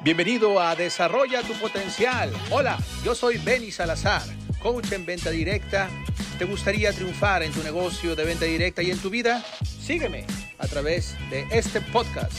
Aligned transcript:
Bienvenido 0.00 0.60
a 0.60 0.76
Desarrolla 0.76 1.42
tu 1.42 1.54
Potencial. 1.54 2.30
Hola, 2.52 2.78
yo 3.04 3.16
soy 3.16 3.36
Benny 3.44 3.72
Salazar, 3.72 4.22
coach 4.62 4.92
en 4.92 5.04
venta 5.04 5.28
directa. 5.28 5.88
¿Te 6.38 6.44
gustaría 6.44 6.92
triunfar 6.92 7.42
en 7.42 7.50
tu 7.50 7.64
negocio 7.64 8.14
de 8.14 8.24
venta 8.24 8.44
directa 8.44 8.80
y 8.80 8.92
en 8.92 8.98
tu 8.98 9.10
vida? 9.10 9.42
Sígueme 9.64 10.24
a 10.60 10.68
través 10.68 11.16
de 11.30 11.46
este 11.50 11.80
podcast. 11.80 12.32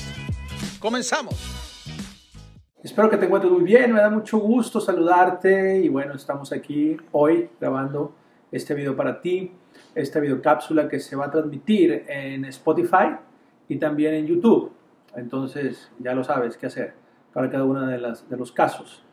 Comenzamos. 0.79 1.35
Espero 2.81 3.09
que 3.09 3.17
te 3.17 3.25
encuentres 3.25 3.51
muy 3.51 3.63
bien, 3.63 3.91
me 3.91 3.99
da 3.99 4.09
mucho 4.09 4.37
gusto 4.37 4.79
saludarte 4.79 5.79
y 5.79 5.89
bueno, 5.89 6.13
estamos 6.13 6.53
aquí 6.53 6.95
hoy 7.11 7.49
grabando 7.59 8.15
este 8.53 8.73
video 8.73 8.95
para 8.95 9.19
ti, 9.19 9.51
esta 9.95 10.21
videocápsula 10.21 10.87
que 10.87 11.01
se 11.01 11.17
va 11.17 11.25
a 11.25 11.31
transmitir 11.31 12.05
en 12.07 12.45
Spotify 12.45 13.17
y 13.67 13.75
también 13.75 14.13
en 14.13 14.27
YouTube. 14.27 14.71
Entonces 15.13 15.91
ya 15.99 16.13
lo 16.13 16.23
sabes 16.23 16.55
qué 16.55 16.67
hacer 16.67 17.08
para 17.33 17.49
cada 17.49 17.63
uno 17.63 17.85
de, 17.87 17.97
las, 17.97 18.27
de 18.29 18.37
los 18.37 18.51
casos. 18.51 19.03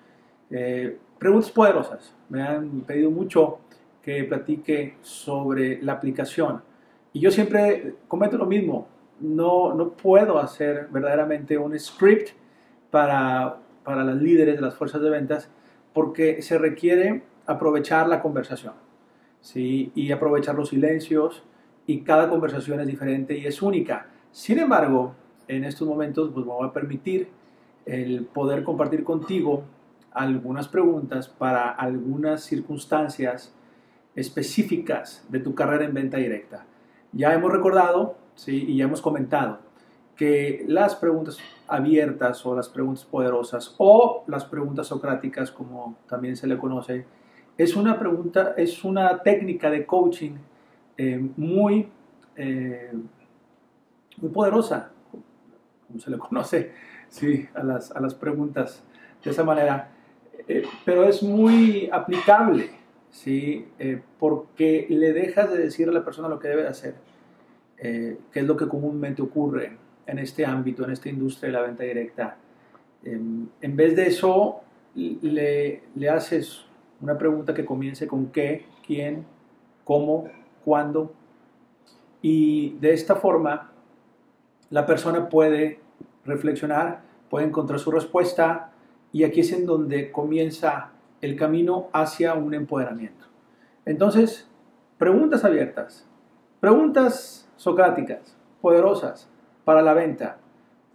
Eh, 0.50 0.98
preguntas 1.18 1.50
poderosas. 1.50 2.14
Me 2.28 2.42
han 2.42 2.80
pedido 2.82 3.10
mucho 3.10 3.58
que 4.02 4.24
platique 4.24 4.96
sobre 5.02 5.82
la 5.82 5.94
aplicación. 5.94 6.62
Y 7.12 7.20
yo 7.20 7.30
siempre 7.30 7.96
comento 8.08 8.36
lo 8.36 8.46
mismo. 8.46 8.88
No, 9.20 9.74
no 9.74 9.90
puedo 9.92 10.38
hacer 10.38 10.88
verdaderamente 10.90 11.56
un 11.56 11.78
script 11.78 12.30
para, 12.90 13.56
para 13.82 14.04
las 14.04 14.16
líderes 14.16 14.56
de 14.56 14.60
las 14.60 14.74
fuerzas 14.74 15.00
de 15.00 15.10
ventas 15.10 15.50
porque 15.92 16.42
se 16.42 16.58
requiere 16.58 17.22
aprovechar 17.46 18.08
la 18.08 18.20
conversación 18.20 18.74
¿sí? 19.40 19.92
y 19.94 20.12
aprovechar 20.12 20.54
los 20.54 20.68
silencios 20.68 21.42
y 21.86 22.00
cada 22.00 22.28
conversación 22.28 22.80
es 22.80 22.86
diferente 22.86 23.38
y 23.38 23.46
es 23.46 23.62
única. 23.62 24.08
Sin 24.32 24.58
embargo, 24.58 25.14
en 25.48 25.64
estos 25.64 25.86
momentos 25.86 26.30
pues, 26.34 26.44
me 26.44 26.52
voy 26.52 26.68
a 26.68 26.72
permitir 26.72 27.28
el 27.86 28.24
poder 28.26 28.64
compartir 28.64 29.04
contigo 29.04 29.62
algunas 30.12 30.68
preguntas 30.68 31.28
para 31.28 31.70
algunas 31.70 32.42
circunstancias 32.42 33.54
específicas 34.14 35.24
de 35.28 35.40
tu 35.40 35.54
carrera 35.54 35.84
en 35.84 35.94
venta 35.94 36.16
directa. 36.16 36.66
Ya 37.12 37.32
hemos 37.32 37.52
recordado 37.52 38.16
¿sí? 38.34 38.64
y 38.68 38.76
ya 38.78 38.84
hemos 38.84 39.00
comentado 39.00 39.60
que 40.16 40.64
las 40.66 40.96
preguntas 40.96 41.38
abiertas 41.68 42.44
o 42.46 42.56
las 42.56 42.68
preguntas 42.68 43.04
poderosas 43.04 43.74
o 43.78 44.24
las 44.26 44.44
preguntas 44.46 44.86
socráticas, 44.86 45.50
como 45.50 45.96
también 46.08 46.36
se 46.36 46.46
le 46.46 46.58
conoce, 46.58 47.04
es 47.58 47.76
una 47.76 47.98
pregunta, 47.98 48.54
es 48.56 48.84
una 48.84 49.22
técnica 49.22 49.70
de 49.70 49.84
coaching 49.84 50.32
eh, 50.96 51.30
muy, 51.36 51.88
eh, 52.36 52.92
muy 54.16 54.30
poderosa, 54.30 54.90
como 55.86 56.00
se 56.00 56.10
le 56.10 56.18
conoce 56.18 56.72
sí, 57.08 57.48
a 57.54 57.62
las, 57.62 57.90
a 57.92 58.00
las 58.00 58.14
preguntas 58.14 58.82
de 59.24 59.30
esa 59.30 59.44
manera. 59.44 59.90
Eh, 60.48 60.64
pero 60.84 61.04
es 61.04 61.22
muy 61.22 61.88
aplicable, 61.92 62.70
¿sí? 63.10 63.66
Eh, 63.78 64.00
porque 64.18 64.86
le 64.88 65.12
dejas 65.12 65.50
de 65.50 65.58
decir 65.58 65.88
a 65.88 65.92
la 65.92 66.04
persona 66.04 66.28
lo 66.28 66.38
que 66.38 66.48
debe 66.48 66.66
hacer, 66.66 66.94
eh, 67.78 68.18
que 68.32 68.40
es 68.40 68.46
lo 68.46 68.56
que 68.56 68.68
comúnmente 68.68 69.22
ocurre 69.22 69.76
en 70.06 70.18
este 70.18 70.46
ámbito, 70.46 70.84
en 70.84 70.92
esta 70.92 71.08
industria 71.08 71.48
de 71.48 71.52
la 71.52 71.62
venta 71.62 71.82
directa. 71.82 72.36
Em, 73.02 73.48
en 73.60 73.76
vez 73.76 73.96
de 73.96 74.06
eso, 74.06 74.60
le, 74.94 75.82
le 75.94 76.08
haces 76.08 76.64
una 77.00 77.18
pregunta 77.18 77.52
que 77.52 77.64
comience 77.64 78.06
con 78.06 78.26
qué, 78.26 78.66
quién, 78.86 79.26
cómo, 79.84 80.28
cuándo, 80.64 81.12
y 82.22 82.76
de 82.78 82.92
esta 82.92 83.16
forma 83.16 83.70
la 84.70 84.86
persona 84.86 85.28
puede 85.28 85.80
reflexionar, 86.26 87.00
puede 87.30 87.46
encontrar 87.46 87.78
su 87.78 87.90
respuesta 87.90 88.70
y 89.12 89.24
aquí 89.24 89.40
es 89.40 89.52
en 89.52 89.66
donde 89.66 90.10
comienza 90.12 90.90
el 91.20 91.36
camino 91.36 91.88
hacia 91.92 92.34
un 92.34 92.54
empoderamiento. 92.54 93.26
Entonces, 93.84 94.48
preguntas 94.98 95.44
abiertas, 95.44 96.06
preguntas 96.60 97.48
socráticas, 97.56 98.36
poderosas 98.60 99.28
para 99.64 99.82
la 99.82 99.94
venta. 99.94 100.38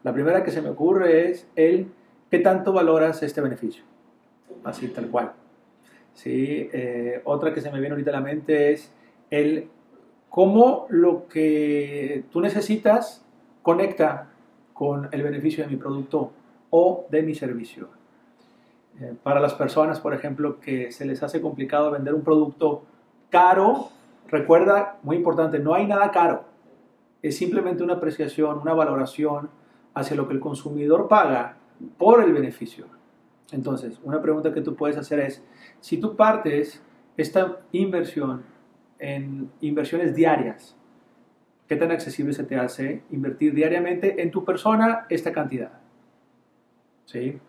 La 0.04 0.14
primera 0.14 0.44
que 0.44 0.52
se 0.52 0.62
me 0.62 0.70
ocurre 0.70 1.30
es 1.30 1.48
el 1.56 1.92
¿qué 2.30 2.40
tanto 2.40 2.74
valoras 2.74 3.24
este 3.24 3.42
beneficio? 3.42 3.84
Así 4.64 4.88
tal 4.90 5.08
cual. 5.10 5.34
¿Sí? 6.14 6.70
Eh, 6.74 7.22
otra 7.24 7.54
que 7.54 7.62
se 7.62 7.72
me 7.72 7.80
viene 7.80 7.94
ahorita 7.94 8.12
a 8.12 8.14
la 8.14 8.22
mente 8.22 8.72
es 8.72 8.92
el 9.30 9.70
cómo 10.30 10.88
lo 10.90 11.28
que 11.28 12.24
tú 12.32 12.42
necesitas 12.42 13.26
conecta 13.62 14.31
con 14.82 15.10
el 15.12 15.22
beneficio 15.22 15.64
de 15.64 15.70
mi 15.70 15.76
producto 15.76 16.32
o 16.72 17.06
de 17.12 17.22
mi 17.22 17.36
servicio. 17.36 17.90
Eh, 19.00 19.14
para 19.22 19.40
las 19.40 19.54
personas, 19.54 20.00
por 20.00 20.12
ejemplo, 20.12 20.60
que 20.60 20.92
se 20.92 21.06
les 21.06 21.22
hace 21.22 21.40
complicado 21.40 21.92
vender 21.92 22.16
un 22.16 22.24
producto 22.24 22.82
caro, 23.30 23.90
recuerda, 24.28 24.98
muy 25.04 25.18
importante, 25.18 25.60
no 25.60 25.76
hay 25.76 25.86
nada 25.86 26.10
caro. 26.10 26.46
Es 27.22 27.38
simplemente 27.38 27.84
una 27.84 27.94
apreciación, 27.94 28.58
una 28.58 28.74
valoración 28.74 29.52
hacia 29.94 30.18
lo 30.18 30.28
que 30.28 30.34
el 30.34 30.40
consumidor 30.40 31.08
paga 31.08 31.58
por 32.00 32.24
el 32.24 32.34
beneficio. 32.34 32.88
Entonces, 33.52 34.00
una 34.04 34.20
pregunta 34.20 34.52
que 34.52 34.62
tú 34.62 34.76
puedes 34.76 34.98
hacer 34.98 35.20
es, 35.20 35.44
si 35.80 36.00
tú 36.00 36.16
partes 36.16 36.82
esta 37.18 37.60
inversión 37.72 38.42
en 38.98 39.52
inversiones 39.62 40.16
diarias, 40.16 40.76
¿Qué 41.72 41.78
tan 41.78 41.92
accesible 41.92 42.34
se 42.34 42.44
te 42.44 42.58
hace 42.58 43.02
invertir 43.12 43.54
diariamente 43.54 44.22
en 44.22 44.30
tu 44.30 44.44
persona 44.44 45.06
esta 45.08 45.32
cantidad? 45.32 45.72
¿Sí? 47.06 47.40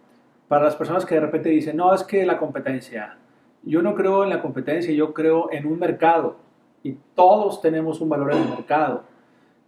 Para 0.46 0.62
las 0.66 0.76
personas 0.76 1.04
que 1.04 1.16
de 1.16 1.22
repente 1.22 1.48
dicen, 1.48 1.76
no, 1.76 1.92
es 1.92 2.04
que 2.04 2.24
la 2.24 2.38
competencia, 2.38 3.16
yo 3.64 3.82
no 3.82 3.96
creo 3.96 4.22
en 4.22 4.30
la 4.30 4.40
competencia, 4.40 4.94
yo 4.94 5.12
creo 5.12 5.50
en 5.50 5.66
un 5.66 5.76
mercado 5.76 6.36
y 6.84 6.92
todos 7.16 7.60
tenemos 7.60 8.00
un 8.00 8.10
valor 8.10 8.32
en 8.32 8.42
el 8.42 8.48
mercado. 8.50 9.02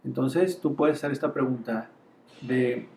Entonces 0.05 0.61
tú 0.61 0.73
puedes 0.73 0.99
hacer 0.99 1.11
esta 1.11 1.33
pregunta 1.33 1.89
de 2.39 2.87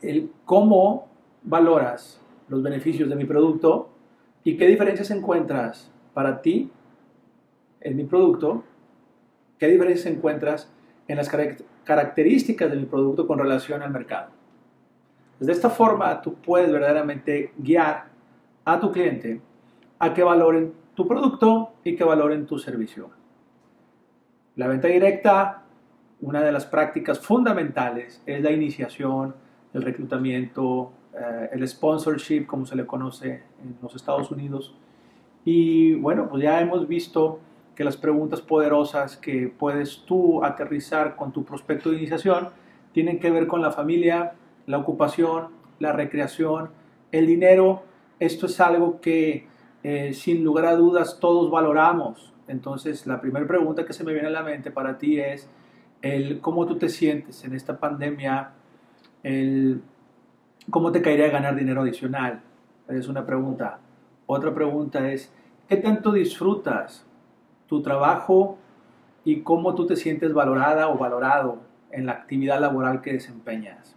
el 0.00 0.30
cómo 0.46 1.08
valoras 1.42 2.22
los 2.48 2.62
beneficios 2.62 3.10
de 3.10 3.16
mi 3.16 3.26
producto 3.26 3.90
y 4.44 4.56
qué 4.56 4.66
diferencias 4.66 5.10
encuentras 5.10 5.90
para 6.14 6.40
ti 6.40 6.72
en 7.82 7.96
mi 7.98 8.04
producto 8.04 8.64
¿Qué 9.58 9.68
diferencias 9.68 10.12
encuentras 10.12 10.70
en 11.08 11.16
las 11.16 11.30
características 11.84 12.70
de 12.70 12.76
mi 12.76 12.86
producto 12.86 13.26
con 13.26 13.38
relación 13.38 13.82
al 13.82 13.90
mercado? 13.90 14.30
de 15.40 15.52
esta 15.52 15.68
forma 15.68 16.22
tú 16.22 16.34
puedes 16.36 16.72
verdaderamente 16.72 17.52
guiar 17.58 18.06
a 18.64 18.80
tu 18.80 18.90
cliente 18.90 19.42
a 19.98 20.14
que 20.14 20.22
valoren 20.22 20.72
tu 20.94 21.06
producto 21.06 21.74
y 21.84 21.96
que 21.96 22.04
valoren 22.04 22.46
tu 22.46 22.58
servicio. 22.58 23.10
La 24.56 24.68
venta 24.68 24.88
directa, 24.88 25.62
una 26.20 26.40
de 26.40 26.52
las 26.52 26.64
prácticas 26.64 27.18
fundamentales 27.18 28.22
es 28.24 28.42
la 28.42 28.52
iniciación, 28.52 29.34
el 29.72 29.82
reclutamiento, 29.82 30.92
eh, 31.12 31.50
el 31.52 31.66
sponsorship, 31.66 32.46
como 32.46 32.64
se 32.64 32.76
le 32.76 32.86
conoce 32.86 33.42
en 33.62 33.76
los 33.82 33.94
Estados 33.96 34.30
Unidos. 34.30 34.74
Y 35.44 35.94
bueno, 35.94 36.28
pues 36.28 36.42
ya 36.42 36.60
hemos 36.60 36.86
visto 36.86 37.40
que 37.74 37.84
las 37.84 37.96
preguntas 37.96 38.40
poderosas 38.40 39.16
que 39.16 39.48
puedes 39.48 40.04
tú 40.06 40.44
aterrizar 40.44 41.16
con 41.16 41.32
tu 41.32 41.44
prospecto 41.44 41.90
de 41.90 41.96
iniciación 41.96 42.50
tienen 42.92 43.18
que 43.18 43.30
ver 43.30 43.46
con 43.46 43.60
la 43.60 43.72
familia, 43.72 44.34
la 44.66 44.78
ocupación, 44.78 45.48
la 45.80 45.92
recreación, 45.92 46.70
el 47.10 47.26
dinero. 47.26 47.82
Esto 48.20 48.46
es 48.46 48.60
algo 48.60 49.00
que 49.00 49.46
eh, 49.82 50.12
sin 50.14 50.44
lugar 50.44 50.66
a 50.66 50.76
dudas 50.76 51.18
todos 51.20 51.50
valoramos. 51.50 52.32
Entonces 52.46 53.06
la 53.06 53.20
primera 53.20 53.46
pregunta 53.46 53.84
que 53.84 53.92
se 53.92 54.04
me 54.04 54.12
viene 54.12 54.28
a 54.28 54.30
la 54.30 54.42
mente 54.42 54.70
para 54.70 54.96
ti 54.98 55.18
es 55.18 55.48
el 56.02 56.40
cómo 56.40 56.66
tú 56.66 56.76
te 56.76 56.88
sientes 56.88 57.44
en 57.44 57.54
esta 57.54 57.78
pandemia, 57.78 58.52
el 59.22 59.82
cómo 60.70 60.92
te 60.92 61.02
caería 61.02 61.28
ganar 61.28 61.56
dinero 61.56 61.82
adicional. 61.82 62.42
Es 62.88 63.08
una 63.08 63.26
pregunta. 63.26 63.78
Otra 64.26 64.54
pregunta 64.54 65.10
es, 65.10 65.32
¿qué 65.68 65.76
tanto 65.76 66.12
disfrutas 66.12 67.06
tu 67.68 67.82
trabajo 67.82 68.58
y 69.24 69.40
cómo 69.40 69.74
tú 69.74 69.86
te 69.86 69.96
sientes 69.96 70.32
valorada 70.32 70.88
o 70.88 70.98
valorado 70.98 71.58
en 71.90 72.06
la 72.06 72.12
actividad 72.12 72.60
laboral 72.60 73.00
que 73.00 73.12
desempeñas. 73.12 73.96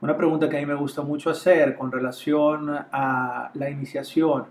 Una 0.00 0.16
pregunta 0.16 0.48
que 0.48 0.56
a 0.56 0.60
mí 0.60 0.66
me 0.66 0.74
gusta 0.74 1.02
mucho 1.02 1.28
hacer 1.28 1.76
con 1.76 1.92
relación 1.92 2.70
a 2.70 3.50
la 3.52 3.68
iniciación 3.68 4.46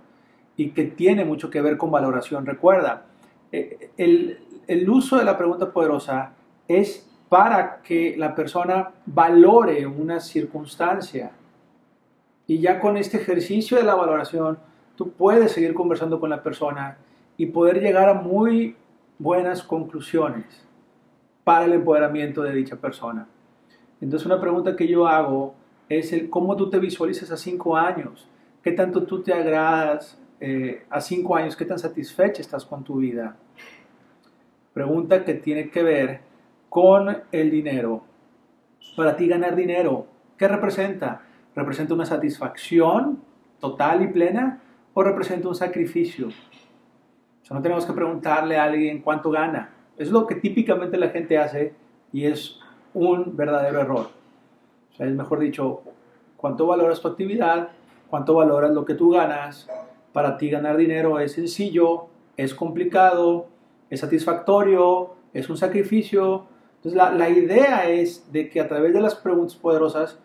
y 0.55 0.71
que 0.71 0.83
tiene 0.83 1.25
mucho 1.25 1.49
que 1.49 1.61
ver 1.61 1.77
con 1.77 1.89
valoración. 1.89 2.45
Recuerda, 2.45 3.05
eh, 3.51 3.91
el, 3.97 4.39
el 4.67 4.89
uso 4.89 5.17
de 5.17 5.23
la 5.23 5.37
pregunta 5.37 5.71
poderosa 5.71 6.33
es 6.67 7.09
para 7.29 7.81
que 7.81 8.15
la 8.17 8.35
persona 8.35 8.91
valore 9.05 9.87
una 9.87 10.19
circunstancia. 10.19 11.31
Y 12.45 12.59
ya 12.59 12.79
con 12.79 12.97
este 12.97 13.17
ejercicio 13.17 13.77
de 13.77 13.83
la 13.83 13.95
valoración, 13.95 14.59
tú 14.95 15.11
puedes 15.11 15.51
seguir 15.51 15.73
conversando 15.73 16.19
con 16.19 16.29
la 16.29 16.43
persona 16.43 16.97
y 17.39 17.45
poder 17.45 17.79
llegar 17.79 18.09
a 18.09 18.13
muy 18.13 18.75
buenas 19.17 19.63
conclusiones 19.63 20.45
para 21.45 21.63
el 21.63 21.71
empoderamiento 21.71 22.43
de 22.43 22.53
dicha 22.53 22.75
persona. 22.75 23.29
Entonces 24.01 24.25
una 24.25 24.41
pregunta 24.41 24.75
que 24.75 24.89
yo 24.89 25.07
hago 25.07 25.55
es 25.87 26.11
el 26.11 26.29
cómo 26.29 26.57
tú 26.57 26.69
te 26.69 26.79
visualizas 26.79 27.31
a 27.31 27.37
cinco 27.37 27.77
años, 27.77 28.27
qué 28.61 28.73
tanto 28.73 29.03
tú 29.03 29.23
te 29.23 29.33
agradas 29.33 30.19
eh, 30.41 30.83
a 30.89 30.99
cinco 30.99 31.37
años, 31.37 31.55
qué 31.55 31.63
tan 31.63 31.79
satisfecha 31.79 32.41
estás 32.41 32.65
con 32.65 32.83
tu 32.83 32.97
vida. 32.97 33.37
Pregunta 34.73 35.23
que 35.23 35.35
tiene 35.35 35.69
que 35.69 35.81
ver 35.81 36.19
con 36.67 37.23
el 37.31 37.51
dinero. 37.51 38.03
Para 38.97 39.15
ti 39.15 39.29
ganar 39.29 39.55
dinero, 39.55 40.07
¿qué 40.37 40.49
representa? 40.49 41.21
¿Representa 41.55 41.93
una 41.93 42.05
satisfacción 42.05 43.23
total 43.61 44.01
y 44.01 44.07
plena 44.07 44.61
o 44.93 45.03
representa 45.03 45.47
un 45.47 45.55
sacrificio? 45.55 46.27
No 47.49 47.61
tenemos 47.61 47.85
que 47.85 47.93
preguntarle 47.93 48.57
a 48.57 48.65
alguien 48.65 49.01
cuánto 49.01 49.31
gana. 49.31 49.71
Es 49.97 50.11
lo 50.11 50.27
que 50.27 50.35
típicamente 50.35 50.97
la 50.97 51.09
gente 51.09 51.37
hace 51.37 51.73
y 52.13 52.25
es 52.25 52.59
un 52.93 53.35
verdadero 53.35 53.81
error. 53.81 54.09
O 54.91 54.95
sea, 54.95 55.07
es 55.07 55.15
mejor 55.15 55.39
dicho, 55.39 55.81
cuánto 56.37 56.67
valoras 56.67 57.01
tu 57.01 57.07
actividad, 57.07 57.69
cuánto 58.09 58.35
valoras 58.35 58.71
lo 58.71 58.85
que 58.85 58.93
tú 58.93 59.11
ganas. 59.11 59.67
Para 60.13 60.37
ti 60.37 60.49
ganar 60.49 60.77
dinero 60.77 61.19
es 61.19 61.33
sencillo, 61.33 62.07
es 62.37 62.53
complicado, 62.53 63.47
es 63.89 63.99
satisfactorio, 63.99 65.15
es 65.33 65.49
un 65.49 65.57
sacrificio. 65.57 66.45
Entonces 66.77 66.97
la, 66.97 67.11
la 67.11 67.29
idea 67.29 67.89
es 67.89 68.31
de 68.31 68.49
que 68.49 68.59
a 68.61 68.67
través 68.67 68.93
de 68.93 69.01
las 69.01 69.15
preguntas 69.15 69.55
poderosas, 69.55 70.19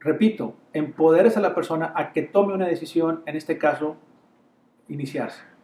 repito, 0.00 0.54
empoderes 0.72 1.36
a 1.36 1.40
la 1.40 1.54
persona 1.54 1.92
a 1.94 2.12
que 2.12 2.22
tome 2.22 2.54
una 2.54 2.66
decisión, 2.66 3.22
en 3.26 3.36
este 3.36 3.58
caso, 3.58 3.96
iniciarse. 4.88 5.57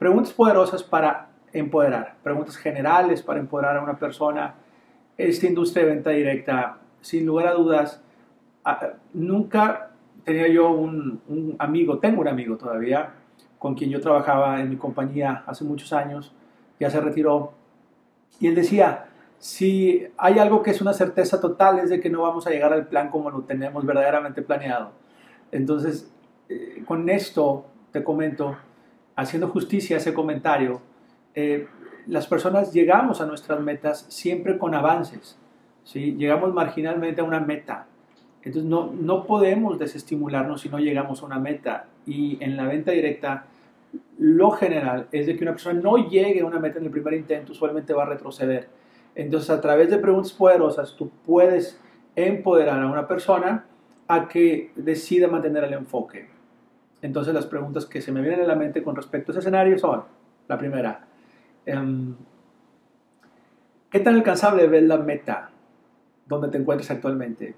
Preguntas 0.00 0.32
poderosas 0.32 0.82
para 0.82 1.28
empoderar, 1.52 2.14
preguntas 2.22 2.56
generales 2.56 3.20
para 3.20 3.38
empoderar 3.38 3.76
a 3.76 3.82
una 3.82 3.98
persona. 3.98 4.54
Esta 5.18 5.46
industria 5.46 5.84
de 5.84 5.90
venta 5.90 6.08
directa, 6.08 6.78
sin 7.02 7.26
lugar 7.26 7.48
a 7.48 7.52
dudas, 7.52 8.02
nunca 9.12 9.90
tenía 10.24 10.48
yo 10.48 10.70
un, 10.70 11.20
un, 11.28 11.54
amigo, 11.58 11.98
tengo 11.98 12.22
un 12.22 12.28
amigo 12.28 12.56
todavía, 12.56 13.10
con 13.58 13.74
quien 13.74 13.90
yo 13.90 14.00
trabajaba 14.00 14.62
en 14.62 14.70
mi 14.70 14.76
compañía 14.76 15.44
hace 15.46 15.64
muchos 15.64 15.92
años, 15.92 16.32
ya 16.78 16.88
se 16.88 16.98
retiró, 16.98 17.52
y 18.40 18.46
él 18.46 18.54
decía, 18.54 19.04
si 19.36 20.06
hay 20.16 20.38
algo 20.38 20.62
que 20.62 20.70
es 20.70 20.80
una 20.80 20.94
certeza 20.94 21.42
total 21.42 21.78
es 21.78 21.90
de 21.90 22.00
que 22.00 22.08
no 22.08 22.22
vamos 22.22 22.46
a 22.46 22.50
llegar 22.50 22.72
al 22.72 22.86
plan 22.86 23.10
como 23.10 23.30
lo 23.30 23.42
tenemos 23.42 23.84
verdaderamente 23.84 24.40
planeado. 24.40 24.92
Entonces, 25.52 26.10
eh, 26.48 26.82
con 26.86 27.10
esto 27.10 27.66
te 27.92 28.02
comento, 28.02 28.56
haciendo 29.20 29.48
justicia 29.48 29.96
a 29.96 29.98
ese 29.98 30.14
comentario, 30.14 30.80
eh, 31.34 31.66
las 32.06 32.26
personas 32.26 32.72
llegamos 32.72 33.20
a 33.20 33.26
nuestras 33.26 33.60
metas 33.60 34.06
siempre 34.08 34.58
con 34.58 34.74
avances, 34.74 35.38
¿sí? 35.84 36.16
llegamos 36.16 36.52
marginalmente 36.54 37.20
a 37.20 37.24
una 37.24 37.40
meta. 37.40 37.86
Entonces 38.42 38.64
no, 38.64 38.90
no 38.98 39.26
podemos 39.26 39.78
desestimularnos 39.78 40.62
si 40.62 40.70
no 40.70 40.78
llegamos 40.78 41.22
a 41.22 41.26
una 41.26 41.38
meta. 41.38 41.86
Y 42.06 42.42
en 42.42 42.56
la 42.56 42.64
venta 42.64 42.90
directa, 42.92 43.44
lo 44.18 44.50
general 44.52 45.08
es 45.12 45.26
de 45.26 45.36
que 45.36 45.44
una 45.44 45.52
persona 45.52 45.78
no 45.78 46.08
llegue 46.08 46.40
a 46.40 46.46
una 46.46 46.58
meta 46.58 46.78
en 46.78 46.86
el 46.86 46.90
primer 46.90 47.14
intento, 47.14 47.52
usualmente 47.52 47.92
va 47.92 48.04
a 48.04 48.06
retroceder. 48.06 48.68
Entonces 49.14 49.50
a 49.50 49.60
través 49.60 49.90
de 49.90 49.98
preguntas 49.98 50.32
poderosas 50.32 50.96
tú 50.96 51.10
puedes 51.26 51.78
empoderar 52.16 52.80
a 52.80 52.86
una 52.86 53.06
persona 53.06 53.66
a 54.08 54.26
que 54.26 54.72
decida 54.74 55.28
mantener 55.28 55.64
el 55.64 55.74
enfoque. 55.74 56.29
Entonces 57.02 57.34
las 57.34 57.46
preguntas 57.46 57.86
que 57.86 58.00
se 58.00 58.12
me 58.12 58.20
vienen 58.20 58.40
a 58.40 58.46
la 58.46 58.56
mente 58.56 58.82
con 58.82 58.96
respecto 58.96 59.30
a 59.30 59.32
ese 59.32 59.40
escenario 59.40 59.78
son, 59.78 60.02
la 60.48 60.58
primera, 60.58 61.06
Em, 61.66 62.16
¿Qué 63.90 64.00
tan 64.00 64.14
alcanzable 64.14 64.66
ves 64.66 64.84
la 64.84 64.98
meta 64.98 65.50
donde 66.26 66.48
te 66.48 66.58
encuentres 66.58 66.90
actualmente? 66.90 67.54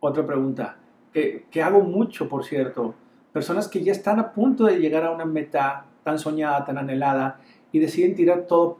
Otra 0.00 0.26
pregunta, 0.26 0.76
que, 1.12 1.46
que, 1.50 1.62
hago 1.62 1.80
mucho, 1.80 2.28
por 2.28 2.44
cierto, 2.44 2.94
personas 3.32 3.68
que 3.68 3.82
ya 3.82 3.92
están 3.92 4.18
a 4.18 4.32
punto 4.32 4.64
de 4.64 4.78
llegar 4.78 5.04
a 5.04 5.10
una 5.10 5.24
meta 5.24 5.86
tan 6.02 6.18
soñada, 6.18 6.64
tan 6.64 6.76
anhelada, 6.76 7.40
y 7.72 7.78
deciden 7.78 8.14
tirar 8.14 8.42
todo, 8.42 8.78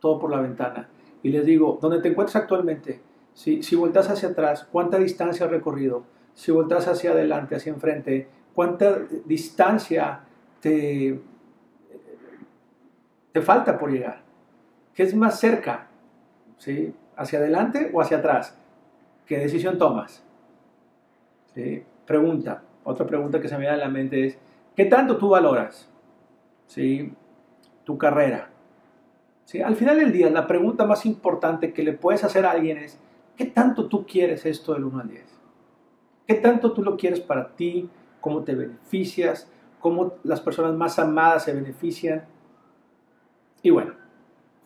todo 0.00 0.18
por 0.18 0.30
la 0.30 0.40
ventana. 0.40 0.88
Y 1.22 1.30
les 1.30 1.46
digo, 1.46 1.78
¿dónde 1.80 2.00
te 2.00 2.08
encuentras 2.08 2.36
actualmente? 2.36 3.00
Si, 3.32 3.62
si 3.62 3.74
voltas 3.74 4.10
hacia 4.10 4.30
atrás, 4.30 4.68
¿cuánta 4.70 4.98
distancia 4.98 5.46
has 5.46 5.52
recorrido? 5.52 6.04
Si 6.34 6.52
voltas 6.52 6.86
hacia 6.88 7.12
adelante, 7.12 7.56
hacia 7.56 7.72
enfrente, 7.72 8.28
¿cuánta 8.56 9.00
distancia 9.26 10.20
te, 10.60 11.20
te 13.30 13.42
falta 13.42 13.78
por 13.78 13.92
llegar? 13.92 14.22
¿Qué 14.94 15.02
es 15.02 15.14
más 15.14 15.38
cerca? 15.38 15.88
¿Sí? 16.56 16.94
¿Hacia 17.16 17.38
adelante 17.38 17.90
o 17.92 18.00
hacia 18.00 18.16
atrás? 18.16 18.58
¿Qué 19.26 19.36
decisión 19.36 19.76
tomas? 19.76 20.24
¿Sí? 21.54 21.84
Pregunta. 22.06 22.62
Otra 22.84 23.06
pregunta 23.06 23.42
que 23.42 23.48
se 23.48 23.54
me 23.56 23.60
viene 23.60 23.74
a 23.74 23.78
la 23.78 23.90
mente 23.90 24.24
es, 24.24 24.38
¿qué 24.74 24.86
tanto 24.86 25.18
tú 25.18 25.28
valoras? 25.28 25.90
¿Sí? 26.66 27.12
Tu 27.84 27.98
carrera. 27.98 28.48
¿Sí? 29.44 29.60
Al 29.60 29.76
final 29.76 29.98
del 29.98 30.12
día, 30.12 30.30
la 30.30 30.46
pregunta 30.46 30.86
más 30.86 31.04
importante 31.04 31.74
que 31.74 31.82
le 31.82 31.92
puedes 31.92 32.24
hacer 32.24 32.46
a 32.46 32.52
alguien 32.52 32.78
es, 32.78 32.98
¿qué 33.36 33.44
tanto 33.44 33.86
tú 33.86 34.06
quieres 34.06 34.46
esto 34.46 34.72
del 34.72 34.84
1 34.84 35.00
al 35.00 35.08
10? 35.08 35.24
¿Qué 36.26 36.34
tanto 36.36 36.72
tú 36.72 36.82
lo 36.82 36.96
quieres 36.96 37.20
para 37.20 37.48
ti? 37.54 37.90
¿Cómo 38.26 38.42
te 38.42 38.56
beneficias? 38.56 39.48
¿Cómo 39.78 40.14
las 40.24 40.40
personas 40.40 40.74
más 40.74 40.98
amadas 40.98 41.44
se 41.44 41.52
benefician? 41.52 42.24
Y 43.62 43.70
bueno, 43.70 43.92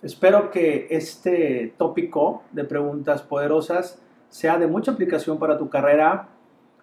espero 0.00 0.50
que 0.50 0.86
este 0.88 1.74
tópico 1.76 2.42
de 2.52 2.64
preguntas 2.64 3.20
poderosas 3.20 4.00
sea 4.30 4.56
de 4.56 4.66
mucha 4.66 4.92
aplicación 4.92 5.38
para 5.38 5.58
tu 5.58 5.68
carrera. 5.68 6.28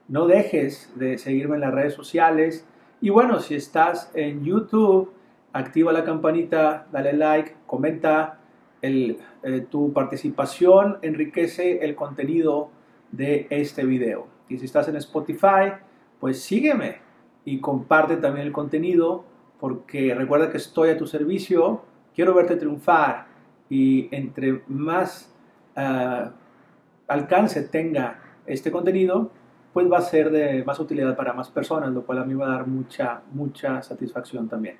No 0.08 0.28
dejes 0.28 0.94
de 0.94 1.18
seguirme 1.18 1.56
en 1.56 1.62
las 1.62 1.74
redes 1.74 1.96
sociales. 1.96 2.64
Y 3.02 3.10
bueno, 3.10 3.40
si 3.40 3.56
estás 3.56 4.12
en 4.14 4.44
YouTube, 4.44 5.12
activa 5.54 5.92
la 5.92 6.04
campanita, 6.04 6.86
dale 6.92 7.14
like, 7.14 7.56
comenta. 7.66 8.38
Eh, 8.84 9.18
tu 9.72 9.94
participación 9.94 11.00
enriquece 11.02 11.84
el 11.84 11.96
contenido 11.96 12.70
de 13.12 13.48
este 13.50 13.84
video. 13.84 14.28
Y 14.48 14.60
si 14.60 14.66
estás 14.66 14.88
en 14.90 14.98
Spotify, 14.98 15.74
pues 16.20 16.42
sígueme 16.42 17.00
y 17.46 17.60
comparte 17.60 18.18
también 18.18 18.48
el 18.48 18.54
contenido 18.54 19.26
porque 19.60 20.14
recuerda 20.14 20.52
que 20.52 20.58
estoy 20.58 20.90
a 20.90 20.98
tu 20.98 21.08
servicio 21.08 21.84
quiero 22.18 22.34
verte 22.34 22.56
triunfar 22.56 23.28
y 23.70 24.10
entre 24.14 24.64
más 24.68 25.32
uh, 25.76 26.32
alcance 27.08 27.62
tenga 27.62 28.20
este 28.48 28.72
contenido, 28.72 29.32
pues 29.72 29.90
va 29.92 30.00
a 30.00 30.02
ser 30.02 30.32
de 30.32 30.64
más 30.64 30.80
utilidad 30.80 31.16
para 31.16 31.34
más 31.34 31.50
personas, 31.50 31.92
lo 31.92 32.04
cual 32.04 32.18
a 32.18 32.26
mí 32.26 32.34
va 32.34 32.48
a 32.48 32.50
dar 32.58 32.68
mucha, 32.68 33.22
mucha 33.32 33.84
satisfacción 33.84 34.50
también. 34.50 34.80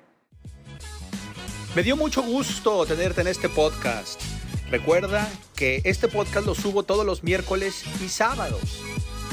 Me 1.76 1.84
dio 1.84 1.96
mucho 1.96 2.22
gusto 2.22 2.84
tenerte 2.86 3.20
en 3.20 3.28
este 3.28 3.48
podcast. 3.48 4.20
Recuerda 4.68 5.28
que 5.54 5.80
este 5.84 6.08
podcast 6.08 6.44
lo 6.44 6.56
subo 6.56 6.82
todos 6.82 7.06
los 7.06 7.22
miércoles 7.22 7.84
y 8.02 8.08
sábados. 8.08 8.82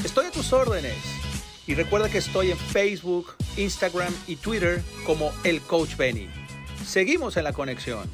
Estoy 0.04 0.26
a 0.26 0.30
tus 0.30 0.52
órdenes. 0.52 1.25
Y 1.66 1.74
recuerda 1.74 2.08
que 2.08 2.18
estoy 2.18 2.52
en 2.52 2.58
Facebook, 2.58 3.34
Instagram 3.56 4.12
y 4.26 4.36
Twitter 4.36 4.82
como 5.04 5.32
el 5.44 5.60
Coach 5.60 5.96
Benny. 5.96 6.28
Seguimos 6.84 7.36
en 7.36 7.44
la 7.44 7.52
conexión. 7.52 8.08